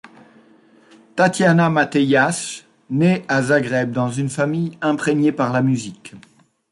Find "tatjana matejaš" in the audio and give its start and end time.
1.15-2.65